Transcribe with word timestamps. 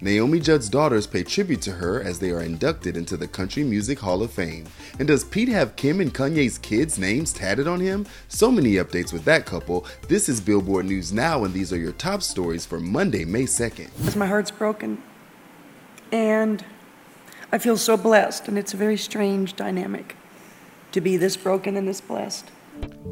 Naomi 0.00 0.38
Judd's 0.38 0.68
daughters 0.68 1.08
pay 1.08 1.24
tribute 1.24 1.60
to 1.62 1.72
her 1.72 2.00
as 2.00 2.20
they 2.20 2.30
are 2.30 2.40
inducted 2.40 2.96
into 2.96 3.16
the 3.16 3.26
Country 3.26 3.64
Music 3.64 3.98
Hall 3.98 4.22
of 4.22 4.30
Fame. 4.30 4.64
And 5.00 5.08
does 5.08 5.24
Pete 5.24 5.48
have 5.48 5.74
Kim 5.74 6.00
and 6.00 6.14
Kanye's 6.14 6.56
kids' 6.56 7.00
names 7.00 7.32
tatted 7.32 7.66
on 7.66 7.80
him? 7.80 8.06
So 8.28 8.52
many 8.52 8.74
updates 8.74 9.12
with 9.12 9.24
that 9.24 9.44
couple. 9.44 9.84
This 10.06 10.28
is 10.28 10.40
Billboard 10.40 10.86
News 10.86 11.12
Now, 11.12 11.42
and 11.42 11.52
these 11.52 11.72
are 11.72 11.76
your 11.76 11.90
top 11.90 12.22
stories 12.22 12.64
for 12.64 12.78
Monday, 12.78 13.24
May 13.24 13.42
2nd. 13.42 13.90
Because 13.96 14.14
my 14.14 14.28
heart's 14.28 14.52
broken. 14.52 15.02
And 16.12 16.64
I 17.50 17.58
feel 17.58 17.76
so 17.76 17.96
blessed, 17.96 18.46
and 18.46 18.56
it's 18.56 18.72
a 18.72 18.76
very 18.76 18.96
strange 18.96 19.56
dynamic 19.56 20.14
to 20.92 21.00
be 21.00 21.16
this 21.16 21.36
broken 21.36 21.76
and 21.76 21.88
this 21.88 22.00
blessed. 22.00 22.52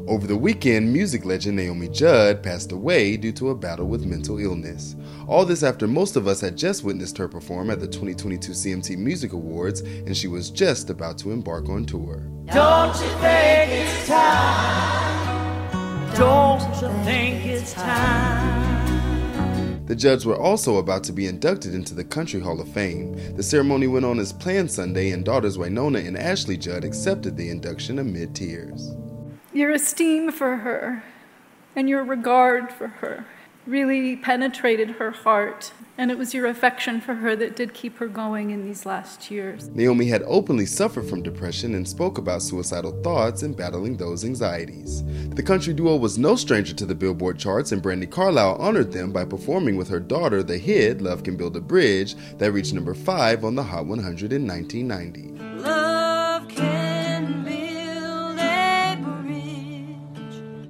Over 0.07 0.25
the 0.25 0.37
weekend, 0.37 0.93
music 0.93 1.25
legend 1.25 1.57
Naomi 1.57 1.89
Judd 1.89 2.41
passed 2.41 2.71
away 2.71 3.17
due 3.17 3.33
to 3.33 3.49
a 3.49 3.55
battle 3.55 3.87
with 3.87 4.05
mental 4.05 4.39
illness. 4.39 4.95
All 5.27 5.43
this 5.43 5.63
after 5.63 5.85
most 5.85 6.15
of 6.15 6.27
us 6.27 6.39
had 6.39 6.55
just 6.55 6.85
witnessed 6.85 7.17
her 7.17 7.27
perform 7.27 7.69
at 7.69 7.81
the 7.81 7.87
2022 7.87 8.53
CMT 8.53 8.97
Music 8.97 9.33
Awards, 9.33 9.81
and 9.81 10.15
she 10.15 10.29
was 10.29 10.49
just 10.49 10.89
about 10.89 11.17
to 11.17 11.31
embark 11.31 11.67
on 11.67 11.85
tour. 11.85 12.23
Don't 12.45 12.95
you 13.01 13.09
think 13.19 13.71
it's 13.71 14.07
time? 14.07 16.15
Don't 16.15 16.61
you 16.81 16.87
think 17.03 17.45
it's 17.45 17.73
time? 17.73 19.85
The 19.87 19.95
Judds 19.95 20.25
were 20.25 20.37
also 20.37 20.77
about 20.77 21.03
to 21.05 21.11
be 21.11 21.27
inducted 21.27 21.73
into 21.73 21.93
the 21.93 22.05
Country 22.05 22.39
Hall 22.39 22.61
of 22.61 22.69
Fame. 22.69 23.35
The 23.35 23.43
ceremony 23.43 23.87
went 23.87 24.05
on 24.05 24.19
as 24.19 24.31
planned 24.31 24.71
Sunday, 24.71 25.11
and 25.11 25.25
daughters 25.25 25.57
Wynonna 25.57 26.07
and 26.07 26.17
Ashley 26.17 26.55
Judd 26.55 26.85
accepted 26.85 27.35
the 27.35 27.49
induction 27.49 27.99
amid 27.99 28.33
tears. 28.33 28.95
Your 29.57 29.71
esteem 29.71 30.31
for 30.31 30.57
her 30.57 31.01
and 31.75 31.89
your 31.89 32.03
regard 32.03 32.71
for 32.71 32.89
her 32.89 33.25
really 33.65 34.15
penetrated 34.15 34.91
her 34.91 35.09
heart, 35.09 35.73
and 35.97 36.11
it 36.11 36.17
was 36.19 36.31
your 36.31 36.45
affection 36.45 37.01
for 37.01 37.15
her 37.15 37.35
that 37.35 37.55
did 37.55 37.73
keep 37.73 37.97
her 37.97 38.07
going 38.07 38.51
in 38.51 38.63
these 38.63 38.85
last 38.85 39.31
years. 39.31 39.67
Naomi 39.69 40.05
had 40.05 40.21
openly 40.27 40.67
suffered 40.67 41.09
from 41.09 41.23
depression 41.23 41.73
and 41.73 41.87
spoke 41.87 42.19
about 42.19 42.43
suicidal 42.43 43.01
thoughts 43.01 43.41
and 43.41 43.57
battling 43.57 43.97
those 43.97 44.23
anxieties. 44.23 45.03
The 45.29 45.41
country 45.41 45.73
duo 45.73 45.95
was 45.95 46.19
no 46.19 46.35
stranger 46.35 46.75
to 46.75 46.85
the 46.85 46.93
Billboard 46.93 47.39
charts, 47.39 47.71
and 47.71 47.81
Brandi 47.81 48.11
Carlile 48.11 48.57
honored 48.59 48.91
them 48.91 49.11
by 49.11 49.25
performing 49.25 49.75
with 49.75 49.89
her 49.89 49.99
daughter 49.99 50.43
the 50.43 50.59
hit 50.59 51.01
Love 51.01 51.23
Can 51.23 51.35
Build 51.35 51.57
a 51.57 51.61
Bridge 51.61 52.13
that 52.37 52.51
reached 52.51 52.75
number 52.75 52.93
5 52.93 53.43
on 53.43 53.55
the 53.55 53.63
Hot 53.63 53.87
100 53.87 54.33
in 54.33 54.47
1990. 54.47 55.46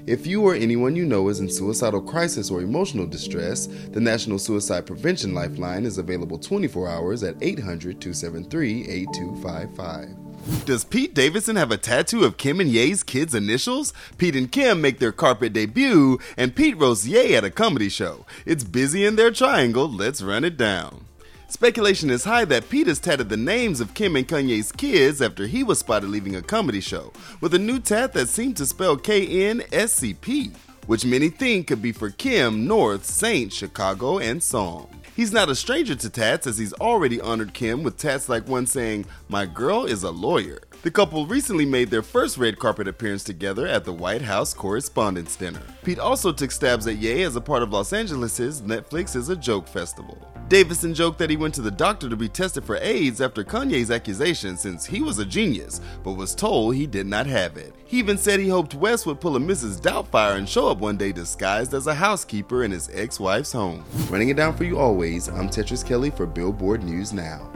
If 0.08 0.26
you 0.26 0.42
or 0.44 0.56
anyone 0.56 0.96
you 0.96 1.06
know 1.06 1.28
is 1.28 1.42
in 1.42 1.50
suicidal 1.50 2.00
crisis 2.00 2.50
or 2.50 2.62
emotional 2.62 3.06
distress, 3.06 3.68
the 3.92 4.00
National 4.00 4.40
Suicide 4.40 4.86
Prevention 4.86 5.34
Lifeline 5.34 5.86
is 5.86 5.98
available 5.98 6.40
24 6.40 6.88
hours 6.88 7.24
at 7.24 7.36
800 7.42 8.00
273 8.00 8.88
8255. 8.88 10.66
Does 10.66 10.86
Pete 10.86 11.14
Davidson 11.14 11.58
have 11.58 11.72
a 11.72 11.78
tattoo 11.78 12.24
of 12.24 12.38
Kim 12.38 12.62
and 12.62 12.70
Ye's 12.70 13.04
kids' 13.04 13.36
initials? 13.36 13.94
Pete 14.18 14.38
and 14.38 14.50
Kim 14.50 14.80
make 14.80 15.00
their 15.00 15.12
carpet 15.12 15.52
debut, 15.52 16.20
and 16.38 16.56
Pete 16.56 16.78
roasts 16.78 17.06
Ye 17.06 17.36
at 17.36 17.44
a 17.44 17.50
comedy 17.50 17.90
show. 17.90 18.26
It's 18.46 18.64
busy 18.64 19.04
in 19.04 19.18
their 19.18 19.32
triangle. 19.32 19.92
Let's 19.92 20.22
run 20.22 20.46
it 20.46 20.56
down. 20.56 21.04
Speculation 21.50 22.10
is 22.10 22.26
high 22.26 22.44
that 22.44 22.70
Pete 22.70 22.88
has 22.88 23.00
tatted 23.00 23.30
the 23.30 23.38
names 23.38 23.80
of 23.80 23.94
Kim 23.94 24.18
and 24.18 24.28
Kanye's 24.28 24.70
kids 24.70 25.22
after 25.22 25.48
he 25.48 25.64
was 25.64 25.80
spotted 25.80 26.10
leaving 26.10 26.36
a 26.36 26.42
comedy 26.42 26.82
show, 26.82 27.14
with 27.40 27.54
a 27.54 27.60
new 27.60 27.80
tat 27.80 28.12
that 28.14 28.28
seemed 28.28 28.58
to 28.58 28.66
spell 28.66 28.98
K 28.98 29.48
N 29.48 29.64
S 29.72 29.94
C 29.94 30.14
P, 30.14 30.52
which 30.88 31.06
many 31.06 31.30
think 31.30 31.68
could 31.68 31.82
be 31.82 31.94
for 31.94 32.10
Kim, 32.10 32.68
North, 32.68 33.06
Saint, 33.06 33.54
Chicago, 33.54 34.20
and 34.20 34.44
Psalm. 34.44 34.88
He's 35.16 35.32
not 35.32 35.48
a 35.48 35.56
stranger 35.56 35.96
to 35.96 36.10
tats 36.10 36.48
as 36.48 36.58
he's 36.58 36.74
already 36.74 37.22
honored 37.22 37.54
Kim 37.54 37.82
with 37.82 37.98
tats 37.98 38.28
like 38.28 38.46
one 38.48 38.68
saying, 38.68 39.06
My 39.30 39.46
girl 39.46 39.86
is 39.86 40.04
a 40.04 40.12
lawyer. 40.12 40.60
The 40.84 40.92
couple 40.92 41.26
recently 41.28 41.66
made 41.66 41.90
their 41.90 42.04
first 42.04 42.38
red 42.38 42.60
carpet 42.60 42.90
appearance 42.90 43.24
together 43.24 43.66
at 43.66 43.86
the 43.86 43.94
White 43.94 44.22
House 44.22 44.54
Correspondents' 44.54 45.38
Dinner. 45.38 45.62
Pete 45.84 45.98
also 45.98 46.34
took 46.34 46.52
stabs 46.52 46.88
at 46.88 46.98
Ye 46.98 47.24
as 47.24 47.38
a 47.38 47.42
part 47.42 47.64
of 47.64 47.72
Los 47.72 47.94
Angeles' 47.94 48.62
Netflix 48.62 49.16
is 49.16 49.30
a 49.30 49.36
Joke 49.36 49.68
festival. 49.68 50.22
Davidson 50.50 50.94
joked 50.94 51.18
that 51.20 51.30
he 51.30 51.36
went 51.36 51.54
to 51.56 51.62
the 51.62 51.70
doctor 51.70 52.08
to 52.08 52.16
be 52.16 52.30
tested 52.30 52.64
for 52.64 52.78
AIDS 52.78 53.20
after 53.20 53.44
Kanye's 53.44 53.92
accusation 53.92 54.56
since 54.56 54.86
he 54.86 55.02
was 55.02 55.20
a 55.20 55.26
genius, 55.26 55.82
but 56.06 56.14
was 56.14 56.34
told 56.34 56.74
he 56.74 56.88
did 56.88 57.06
not 57.06 57.26
have 57.26 57.58
it. 57.58 57.74
He 57.86 58.00
even 58.00 58.18
said 58.18 58.40
he 58.40 58.48
hoped 58.48 58.74
West 58.74 59.06
would 59.06 59.20
pull 59.20 59.36
a 59.36 59.40
Mrs. 59.40 59.82
Doubtfire 59.82 60.38
and 60.38 60.48
show 60.48 60.70
up 60.70 60.78
one 60.78 60.96
day 60.96 61.12
disguised 61.12 61.74
as 61.74 61.88
a 61.88 61.94
housekeeper 61.94 62.64
in 62.64 62.72
his 62.72 62.90
ex 62.94 63.20
wife's 63.20 63.52
home. 63.52 63.84
Running 64.10 64.30
it 64.30 64.38
down 64.38 64.56
for 64.56 64.64
you 64.64 64.80
always, 64.80 65.28
I'm 65.28 65.50
Tetris 65.50 65.86
Kelly 65.86 66.12
for 66.12 66.26
Billboard 66.26 66.82
News 66.82 67.12
Now. 67.12 67.52